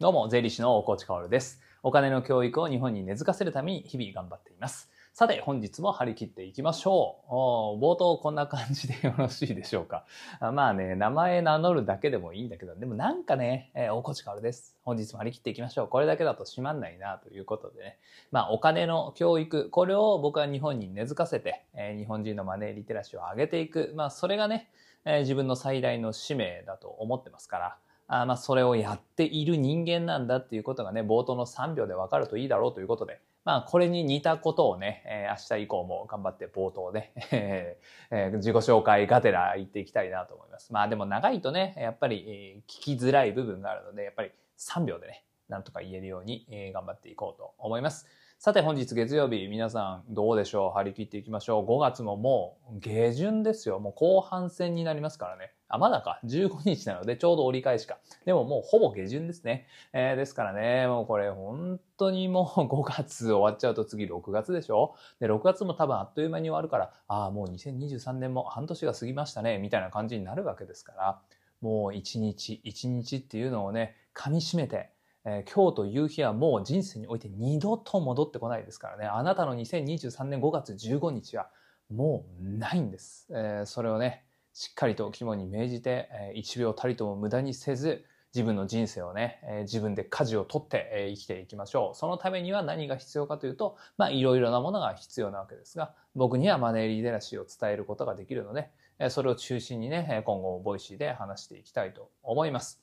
[0.00, 1.60] どうも、税理士の大河内薫です。
[1.82, 4.88] お金の教育を日本に根付かせるために日々頑張っています。
[5.12, 7.82] さて、本日も張り切っていきましょう。
[7.82, 10.04] 冒頭こんな感じでよろしいでしょうか。
[10.40, 14.76] まあね、名前名乗るだけでもいいんだけど、でもなんかね、えー大河内薫です。
[14.84, 15.88] 本日も張り切っていきましょう。
[15.88, 17.98] これだけだと閉まんないなということでね。
[18.30, 23.92] まあ、お金の教育、これを僕は日本に根付かせて、えー日本人のマネーリテラシーを上げていく。
[23.96, 24.70] まあ、それがね、
[25.04, 27.76] えー自分の最大の使命だと思ってますから、
[28.08, 37.12] あまあそれをやっている人間なんだっていうことがね、冒頭の3秒でわかるといいだろうということで、まあこれに似たことをね、えー明日以降も頑張って冒頭で、
[38.10, 40.72] え自己紹介がてら言っていきたいなと思います。
[40.72, 48.06] まあでも長いとね、やっぱり、聞きづらい部分があるので、やっぱり3秒でね、なんとか言えるように、頑張っていこうと思います。
[48.38, 50.70] さて本日月曜日、皆さんどうでしょう？
[50.70, 51.66] 張り切っていきましょう。
[51.66, 53.80] 5月ももう下旬ですよ。
[53.80, 55.52] もう後半戦になりますからね。
[55.68, 56.20] あ、まだか。
[56.24, 57.98] 15日なのでちょうど折り返しか。
[58.24, 59.66] でももうほぼ下旬ですね。
[59.92, 64.94] えーですからね、もうこれ本当にもう 5月終わっちゃうと次6月でしょ？
[65.20, 71.20] で、6月も多分あっという間に終わるから、ああ、もう2023年も半年が過ぎましたね、みたいな感じになるわけですから、
[71.60, 74.90] もう一日一日っていうのをね、噛み締めて、
[75.24, 79.04] えー今日という日はもう人生において二度と戻ってこないですからね。
[79.06, 81.50] あなたの2023年5月15日は
[81.90, 83.26] もうないんです。
[83.30, 84.24] えーそれをね、
[84.58, 91.96] しっかりと肝に銘じて、えー1秒たりとも無駄にせず、自分の人生をね、自分で舵を取って、生きていきましょう。
[91.96, 98.68] そのためには何が必要かというと、まあいろいろなものが必要なわけですが、僕にはマネーリテラシーを伝えることができるので、
[99.10, 102.82] それを中心にね、今後もボイシーで話していきたいと思います。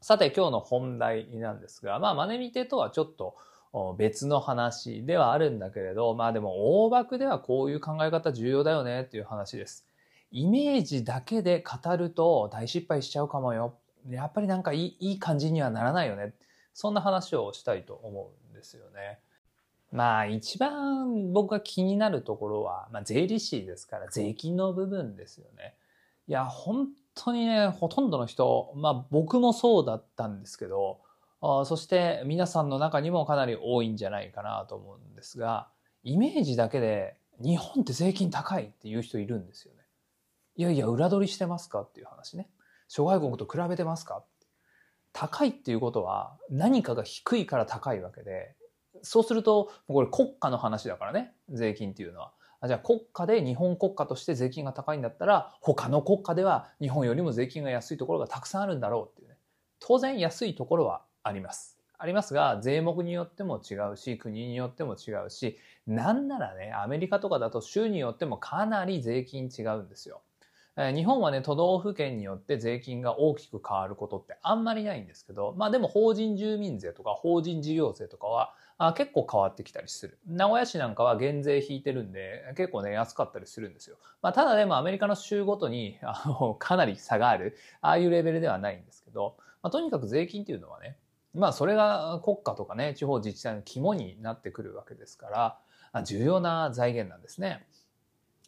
[0.00, 3.36] さて今日の本題なんですが、まあマネリテとはちょっと
[3.98, 9.86] 別の話ではあるんだけれど、まあでも大枠ではこういう考え方重要だよねっていう話です。
[10.34, 13.78] イメージだけで語ると大失敗しちゃうかもよ。
[14.10, 16.34] やっぱりなんかいいいい感じにはならないよね。
[16.72, 19.20] そんな話をしたいと思うんですよね。
[19.92, 25.76] まあ一番僕が気になるところは、まあ、税理士ですから税金の部分ですよね。
[26.26, 30.98] いや本当にねほとんどの人まあ僕もそうだったんですけど
[31.42, 35.68] あそして皆さんの中にもかなり多いんじゃないかなと思うんですが
[36.02, 39.83] イメージだけで日本って税金高いっていう人いるんですよね。
[40.56, 41.82] いやいや裏取りしてますか？
[41.82, 42.48] っていう話ね。
[42.88, 44.24] 諸外国と比べてますか？
[45.12, 48.54] 高いっていうことは何かが低いから高いわけで
[49.02, 52.32] そうするとこれ国家の話だからね税金っていうのは。
[52.60, 59.36] あじゃあ国家で日本国家として税金が高いんだったら他の国家では日本よりも税金が安いところがたくさんあるんだろうっていうね。
[59.80, 61.78] 当然安いところはあります。
[61.98, 70.22] ありますが税目によっても違うし国によっても違うしなんならねアメリカとかだと州によってもかなり税金違うんですよ。
[70.76, 80.18] 日本はね都道府県によって税金が大きく変わることってあんまりないんですけどまあでも法人住民税とか法人事業税とかはあ結構変わってきたりする。
[80.26, 83.96] 名古屋市なんかは減税引いてるんで、結構ね、安かったりするんですよ。
[84.20, 90.96] まあ、ただでもアメリカの州ごとに、あの、かなり差がある、ああいうレベルではないんですけど、まあ、とにかく税金っていうのはね、
[91.34, 95.58] まあ、それが国家とかね、地方自治体の肝になってくるわけですか
[95.92, 97.64] ら、重要な財源なんですね。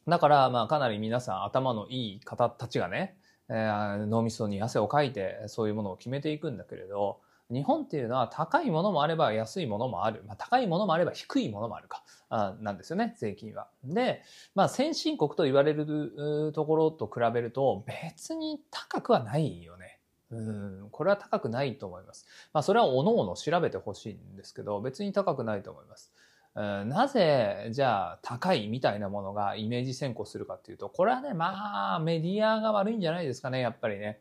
[0.06, 3.16] だから、まあ、かなり皆さん頭のいい方たちがね、
[3.48, 10.24] えー脳みそに汗をかいて、そういうものを決めていくんだけれど、日本っていうのは高いものもあれば安いものもある。
[10.26, 12.02] まあ、高いものもあれば低いものもあるか。
[12.28, 13.68] あなんですよね、税金は。
[13.84, 14.22] で、
[14.54, 20.00] まあ、先進国と言われるところと比べると別に高くはないよね。
[20.30, 22.26] うん、これは高くないと思います。
[22.52, 26.12] まあ、それは各々調べてほしいんですけど、別に高くないと思います。
[26.56, 34.20] なぜ、じゃあ、高いみたいなものがイメージ先行するかっていうと、これはね、まあ、メディアが悪いんじゃないですかね、やっぱりね。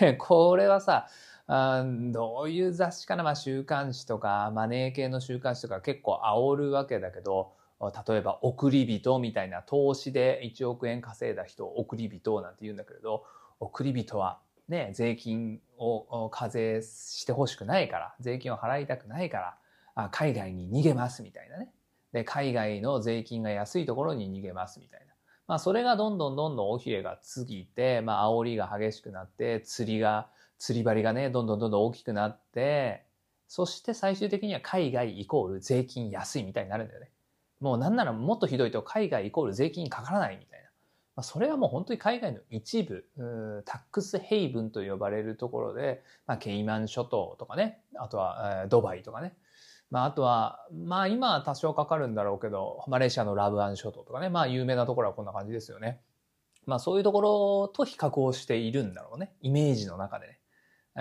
[0.00, 1.06] で、 これはさ、
[1.48, 13.24] どういう雑誌かな、まあ、週刊誌とかマネー系の週刊誌とか結構煽るわけだけど例えば送り人みたいな投資で1億円稼いだ人を送り人なんて言うんだけれど
[13.60, 19.56] 送り人はね税金を課税してほしくないから税金を払いたくないから
[20.12, 21.70] 海外に逃げますみたいなね
[22.12, 25.06] で海外の税金が安いところに逃げますみたいな。
[25.46, 30.28] まあ、それがどんどんどんどん尾ひれが過ぎて、まあ、煽りが激しくなって釣りが
[30.58, 33.04] 釣り針がね、どんどんどんどん大きくなって、
[33.46, 37.10] そして最終的には海外イコール税金安いみたいになるんだよね。
[37.60, 40.66] もうなんならもっとひどいと海外イコール税金かからないみたいな。
[41.16, 43.04] まあ、それはもう本当に海外の一部、
[43.64, 49.34] タックスヘイブンと呼ばれるところで、まあ、ケイマン諸島とかね、あとは、ドバイとかね、
[49.90, 56.00] まあ、あとは、まあ今は多少かかるんだろうけど、マレーシアのラブアン諸島とかね、まあ有名なところはこんな感じですよね。
[56.66, 59.32] まあそういうところと比較をしているんだろうね。
[59.40, 60.38] イメージの中でね。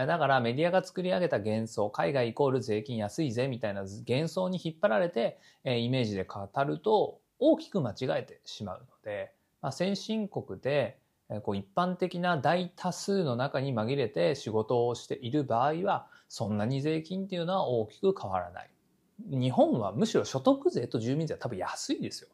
[0.06, 11.00] だからメディアが作り上げた幻想、海外イコール税金安いぜみたいな幻想に引っ張られて、えイメージで語ると大きく間違えてしまうので、まあ、先進国で
[11.44, 18.70] こう一般的な大多数の中に紛れて仕事をしている場合は、そんなに税金っていうのは大きく変わらない。
[19.26, 22.30] 日本はむしろ所得税と住民税は多分安いですよ。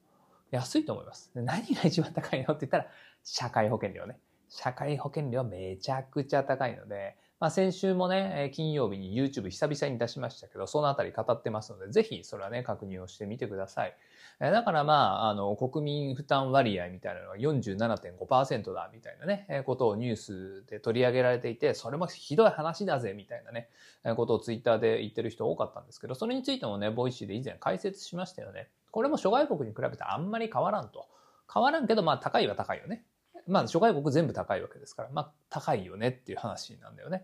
[0.52, 1.32] 安いと思います。
[1.34, 2.88] 何が一番高いのって言ったら、
[3.24, 4.20] 社会保険料ね。
[4.50, 13.98] 社会保険料はめちゃくちゃ高いので、まあ、先週もね、金曜日に YouTube 久々に出しましたけど、そのあたり語ってますので、ぜひそれはね、確認をしてみてください。
[14.40, 23.68] だからまあ、あの、国民負担割合みたいなのが47.5%だみたいなね、ことをニュースで取り上げられていて、それもひどい話だぜみたいなね、
[24.16, 28.70] ことをツイッターで言ってる人多かったんですけど、それについてもね、ボイシーで以前解説しましたよね。
[28.92, 31.10] これも諸外国に比べてあんまり変わらんと。
[31.54, 33.04] 変わらんけど、まあ高いは高いよね。
[33.48, 37.24] まあ諸外国全部高いわけですから、まあ高いよねっていう話なんだよね。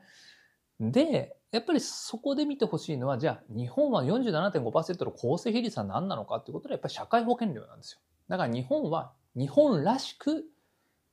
[0.79, 7.99] で、やっぱりそこで見てほしいのは、じゃあ日本は47.5%の構成比率は何なのかっていうことで、やっぱり社会保険料なんですよ。
[8.29, 10.45] だから日本は日本らしく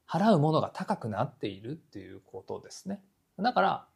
[0.09, 3.03] 払うものが高くなっているっていうことですね。
[3.39, 3.89] だから、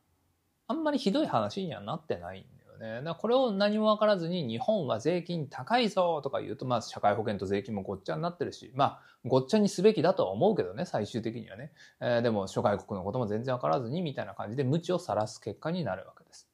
[0.67, 2.45] あんまりひどい話にはなってないん
[2.81, 3.03] ね。
[3.03, 11.73] だこれを何も分からずに日本は税金高いぞとか言うと、まあ社会保険と税金もごっちゃになってるし、まあごっちゃにすべきだとは思うけどね、最終的にはね。
[12.01, 16.49] えー、でも諸外国のことも全然分からずにみたいな感じで無知を晒す結果になるわけです。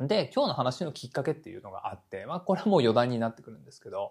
[0.00, 4.10] で、今日の話のきっかけっていうのがあって、まあこれはもう余談になってくるんですけど、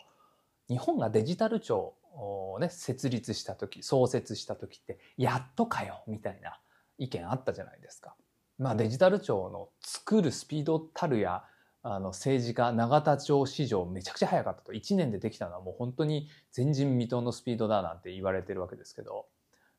[0.70, 6.60] 日本がデジタル庁をね、設立した時、創設した時って、やっとかよみたいな
[6.98, 8.16] 意見あったじゃないですか。
[8.58, 11.44] まあ、デジタル庁の作るスピードたるや
[11.84, 14.74] あの政治家永田町史上めちゃくちゃ早かったと。
[14.74, 19.28] 1年でできたのはもう本当に前人未到のスピードだなんて言われてるわけですけど、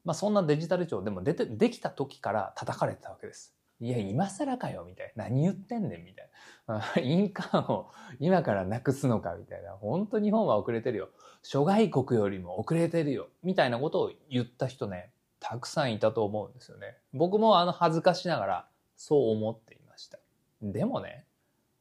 [0.04, 3.54] まあ、そんなデジタル庁でも出てできた時から叩かれてたわけです。
[3.80, 5.24] いや今更かよみたいな。
[5.24, 6.30] 何言ってんねんみたい
[6.66, 6.82] な。
[7.02, 7.90] 印鑑を
[8.20, 9.72] 今からなくすのかみたいな。
[9.72, 11.10] 本当日本は遅れてるよ。
[11.42, 13.28] 諸外国よりも遅れてるよ。
[13.42, 15.12] みたいなことを言った人ね。
[15.40, 16.96] たくさんいたと思うんですよね。
[17.12, 20.18] 僕もあの恥ずかしながらそう思っていました。
[20.60, 21.24] でもね、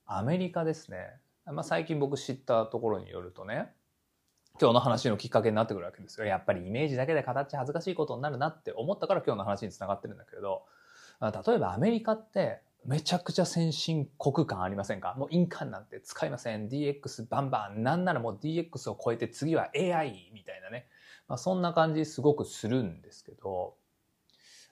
[0.05, 1.19] アメリカですね。
[1.45, 3.73] まあ、最近僕知ったところによるとね、
[4.59, 6.27] 今日の話のきっかけになってくるわけですよ。
[6.27, 10.63] やっぱりイメージだけで形恥ずかしいことになるなって思ったから今日の話につながってるんだけれど、
[11.21, 15.15] 例えばアメリカってめちゃくちゃ先進国感ありませんか？
[15.17, 16.69] もう印鑑なんて使いません。
[16.69, 17.83] DX バンバン。
[17.83, 20.87] なんならもう DX を超えて次は AI みたいなね。
[21.27, 23.75] まあ、そんな感じすごくするんですけど、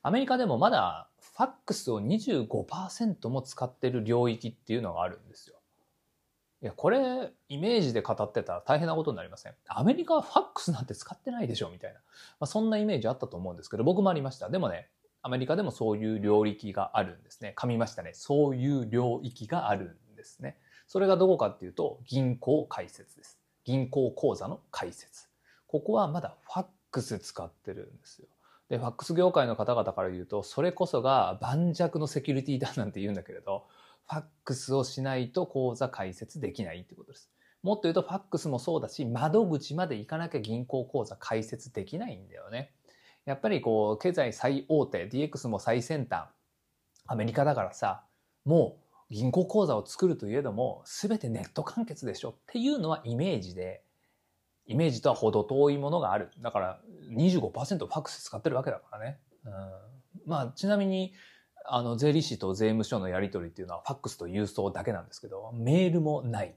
[0.01, 5.57] アメリカでもまだファックスを25%も使ってる領域っていうのがあるんですよ。
[6.61, 9.55] いや、これ、イメージで語ってたら大変なことになりません？
[9.67, 11.99] アメリカはファックスなんて使ってないでしょみたいな。
[11.99, 12.03] ま
[12.41, 14.49] あ、そんなイメージあったと思うんですけど、僕もありました。
[14.49, 14.89] でもね、
[15.21, 17.53] アメリカでもそういう領域があるんですね。
[17.57, 18.11] 噛みましたね。
[18.13, 20.57] そういう領域があるんですね。
[20.87, 23.39] それがどこかっていうと、銀行開設です。
[23.63, 25.29] 銀行口座の開設。
[25.75, 28.27] ここはまだファックス使ってるんですよ。
[28.69, 33.67] で、ファックス業界の方々から言うと、それこそが盤石のセキュリティだなんて言うんだけれど、
[34.07, 37.29] ファックスをしないと口座開設できないってことです。
[37.61, 42.71] もっと言うと、ファックスもそうだし、窓口まで行かなきゃ銀行口座開設できないんだよね。
[43.25, 46.29] やっぱりこう、経済最大手、DX も最先端、
[47.05, 48.05] アメリカだからさ、
[48.45, 48.77] も
[49.09, 53.83] う銀行口座を作るといえども、すべてネット完結でしょっていうのはイメージで、
[54.67, 56.31] イメージとは程遠いものがある。
[56.41, 56.79] だから
[57.11, 59.19] 25%ファックス使ってるわけだからね。
[59.45, 59.51] うん、
[60.25, 61.13] まあちなみに
[61.67, 66.55] あの税理士と税務署のやり取りっていうのはファックスと郵送だけなんですけど、メールもない。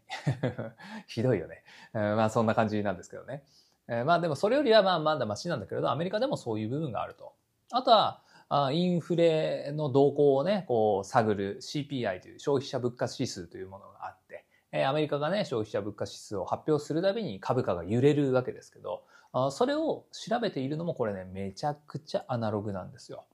[1.06, 1.62] ひどいよね。
[1.94, 3.44] うん、まあそんな感じなんですけどね。
[3.88, 7.34] えー、まあでもそれよりはまあまだマシなんだけれど、アメリカでもそういう部分があると。
[7.70, 19.04] あとは、あインフレの動向をね、こう探る CPI という消費者物価指数というものがあって、えアメリカがね、消費者物価指数を発表するたびに株価が揺れるわけですけど、
[19.50, 23.26] それを調べているのもこれね、めちゃくちゃアナログなんですよ。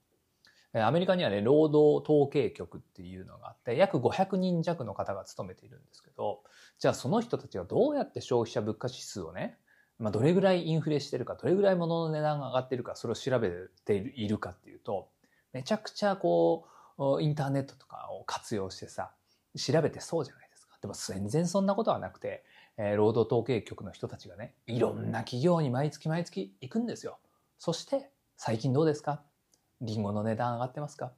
[0.73, 6.43] アメリカにはね、労働統計局っていうのがあって、約500人弱の方が勤めているんですけど、
[6.79, 9.57] じゃあその人たちがどうやって消費者物価指数をね、
[9.99, 13.49] まあ、どれぐらいインフレしてるか、どれぐらい物の値段が上がってるか、それを調べ
[13.85, 15.09] ているかっていうと、
[15.53, 19.13] めちゃくちゃこう、インターネットとかを活用してさ、
[19.57, 20.44] 調べてそうじゃない？
[20.85, 20.87] で。
[20.87, 22.43] も全然そんなことはなくて、
[22.77, 27.19] えー、労働統計局の人たちがね、いろんな企業に毎月毎月行くんですよ。
[27.57, 29.23] そして、最近どうですか？
[29.81, 31.13] リンゴの値段上がってますか？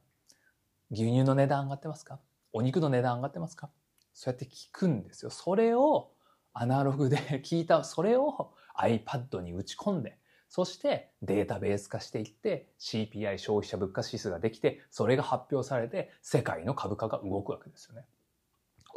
[0.90, 2.20] 牛乳の値段上がってますか？
[2.52, 3.70] お肉の値段上がってますか？
[4.14, 5.30] そうやって聞くんですよ。
[5.30, 6.12] それを
[6.52, 18.06] アナログで 聞いた、それを iPad に打ち込んで、そしてデータベース化していって CPI 消費者物価指数ができて、それが発表されて世界の株価が動くわけですよね。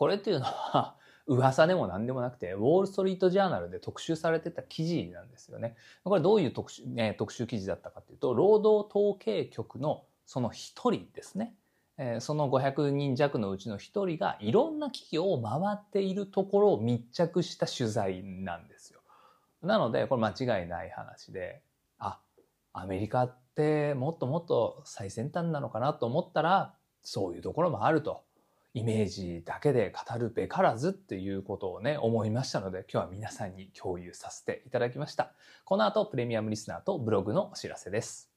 [0.02, 0.96] これっていうのは
[1.28, 5.76] 噂でも何でもなくて、ウォール・ストリート・ジャーナルで特集されてた記事なんですよね。
[6.04, 11.54] これどういう特集,、ね、特集記事だったかっていうと、労働統計局のその一人ですね
[12.00, 12.20] え。
[12.20, 19.02] その500人弱のうちの一人がいろんな企業を回っているところを密着した取材なんですよ。
[19.62, 21.62] なので、これ間違いない話で、
[22.00, 22.20] あ、
[22.74, 28.24] アメリカってもっともっと最先端なのかなと思ったら、そういうところもあると。
[28.74, 35.34] イメージだけで語るべからずっていうことをね、思いましたので、今日は皆さんに共有させていただきました。
[35.66, 38.31] この後、プレミアムリスナーとブログのお知らせです。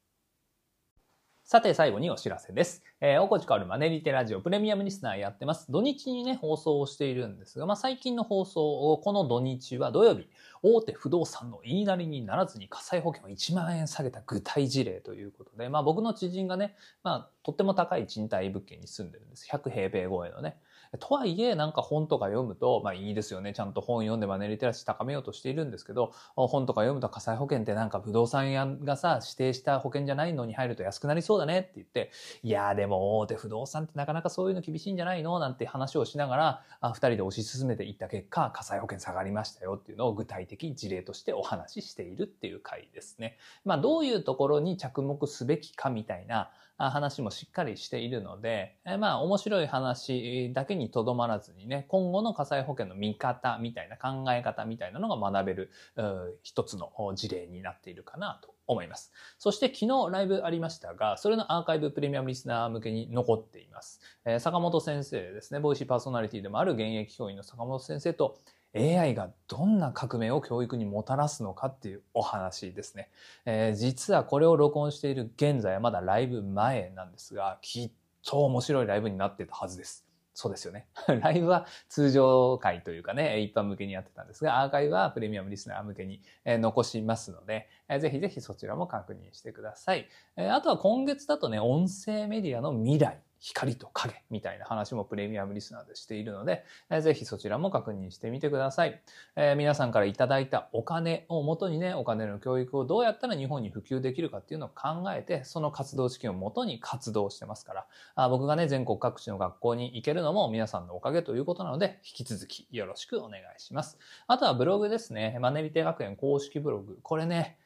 [1.47, 2.83] さて、最後にお知らせです。
[3.03, 5.71] えー、おこちかるマネリテラジオプレミアムリスナーやってます。
[5.71, 10.27] 土日にね、放送をしているんですが、まあ、最近の放送を、この土日は土曜日、
[10.63, 19.47] 大手不動産の言いなりにならずに火災保険を1万円下げた具体事例ということで、まあ、僕の知人がね、まあ、とっても高い賃貸物件に住んでるんです。
[19.53, 20.57] 100平米超えのね。
[20.99, 23.53] とはいえ、なんか本とか読むと、まあいいですよね。
[23.53, 32.11] ちゃんと本読んでマネーリテラシー高めようとしているんですけど、本とか読むと火災保険ってなんか不動産屋がさ、指定した保険じゃないのに入ると安くなりそうだねって言って、
[32.43, 43.37] いやでも大手不動産ってなかなかそういうの厳しいんじゃないのなんて話をしながら、二人で推し進めていった結果、火災保険下がりましたよっていうのを具体的事例としてお話ししているっていう回ですね。
[43.65, 55.71] まあどういうところに着目すべきかみたいな、話もしっかりしているので、まあ面白い話だけににとどまらずにね、今後の火災保険の見方みたいな考え方みたいなのが学べる
[56.43, 59.13] 一つの事例になっているかなと思います。
[59.39, 64.01] そして昨日ライブありましたが、それのアーカイブプレミアムリスナー向けに残っています。
[64.25, 68.39] え坂本先生ですね、ボイシーパーソナリティでもある現役教員の坂本先生と
[68.77, 73.09] AI がどんな革命を教育にもたらすのかっていうお話ですね。
[73.47, 77.91] えー、実はこれを録音している現在はまだライブ前なんですが、きっ
[78.25, 80.04] と面白いライブになってたはずです。
[80.35, 80.89] そうですよね。
[81.23, 87.69] ライブは通常回というかね、一般向けにやってたんですが、アーカイブはプレミアムリスナー向けに残しますので、
[88.01, 90.09] ぜひぜひそちらも確認してください。
[90.37, 93.24] あとは今月だとね、音声メディアの未来。
[93.45, 99.03] 光と影みたいな話もプレミアムリスナーでしているので、えー、ぜひそちらも確認してみてください。
[99.37, 113.99] えー、皆さんからいただいたお金をもとにね、お金の教育をどうやったら日本に普及できるかっていうのを考えて、その活動資金をもとに活動してますから、あ僕がね、全国各地の学校に行けるのも皆さんのおかげということなので、引き続きよろしくお願いします。
[114.27, 115.37] あとはブログですね。
[115.39, 116.99] マネリテ学園公式ブログ。
[117.03, 117.59] これね、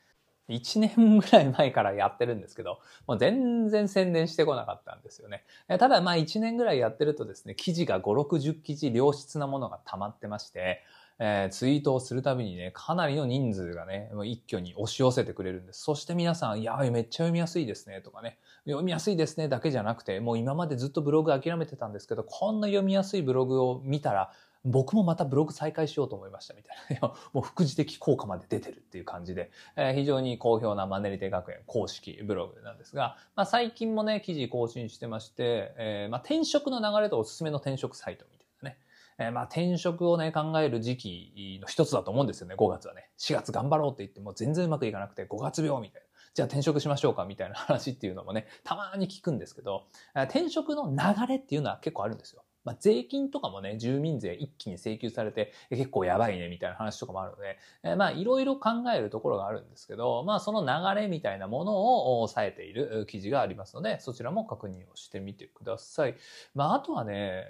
[0.49, 5.45] 1年ぐらい前からやってるんですけど、もう全然宣伝してこなかったんですよね。
[5.69, 10.83] ただまあ1年ぐらいやってるとですね、記事が5、60記事良質なものが溜まってまして、
[11.21, 15.83] えー、ツイートをするたびにね、かなりの人数がね、一挙に押し寄せてくれるんです。
[15.83, 24.33] そして皆さん、いや、めっちゃ読みやすいですね、とかね、読みやすいですね、だけじゃなくて、もう今までずっとブログ諦めてたんですけど、こんな読みやすいブログを見たら、
[24.64, 27.14] 僕もまたブログ再開しようと思いましたみたいな。
[27.32, 38.78] もう副次的効果まで出てるっていう感じで、えー、非常に好評なマネリテ学園公式ブログなんですが、まあ、最近もね、記事更新してまして、えー、まあ、転職の流れとおすすめの転職サイトみたいなね。
[39.18, 43.10] えー、まあ転職をね、考える時期の一つだと思うんですよね、5月はね。
[43.18, 46.08] 4月頑張ろうって言っても全然うまくいかなくて5月病みたいな。
[46.34, 52.42] じゃあ転職しましょうかみたいな話っていうのもね、たまに聞くんですけど、転職の流れっていうのは結構あるんですよ。
[52.68, 66.14] まあ、税金とかもね、住民税一気に請求されて結構やばいねみたいな話とかもあるので、えー、まあいろいろ考えるところがあるんですけど、まあその流れみたいなものを抑えている記事がありますので、そちらも確認をしてみてください。
[66.54, 67.46] まああとはね、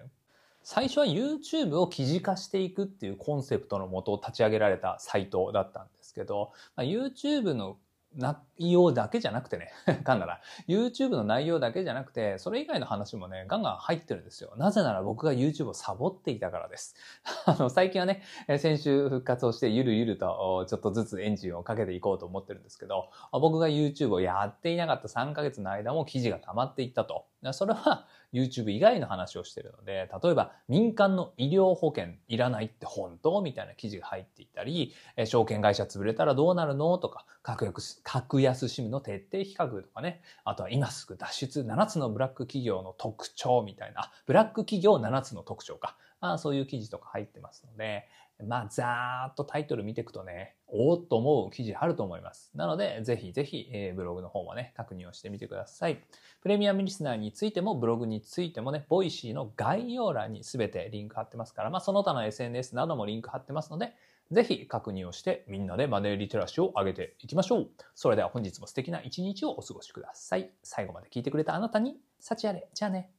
[0.62, 7.76] 最初は YouTube を記事化していくっていうコンセプトのもと立ち上げられたサイトだったんですけど、まあ、YouTube の
[8.16, 9.70] 内容だけじゃなくてね、
[10.04, 10.40] かんだな。
[10.66, 14.52] YouTube の内容だけじゃなくて、それ以外の話もね、ガンガン入ってるんですよ。
[14.56, 16.96] なぜなら僕が YouTube をサボっていたからです。
[17.46, 18.22] あの、最近はね、
[18.58, 27.26] 先週復活をしてゆるゆるとちょっとずつエンジンをかけていこうと思ってるんですけど、僕が YouTube をやっていなかった3ヶ月の間も記事が溜まっていったと。
[27.52, 34.92] それは YouTube 以外の話をしてるので、例えば民間の医療保険いらないって本当みたいな記事が入っていたり、
[35.24, 36.98] 証券会社潰れたらどうなるの？
[36.98, 45.96] とか、格安、格安シムの徹底比較とかね、あとは今すぐ脱出7つのブラック企業の特徴みたいな、ブラック企業7つの特徴か。
[46.20, 48.08] まあ、そういう記事とか入ってますので、
[48.46, 52.52] まあ、ざーっとタイトル見ていくとね、おーっと思う記事あると思います。
[52.54, 55.98] なので、ぜひぜひ、えー、ブログの方もね、確認をしてみてください。
[56.40, 63.92] プレミアムリスナーについても、ブログについてもね、ボイシーの概要欄にすべてリンク貼ってますから、まあ、その他の SNS などもリンク貼ってますので、
[64.30, 67.70] ぜひ確認をしてみんなでマネーリテラシーを上げていきましょう。
[67.94, 70.50] それでは本日も素敵な一日をお過ごしください。
[70.62, 72.68] 最後まで聞いてくれたあなたに、幸あれ。
[72.72, 73.10] じゃあね。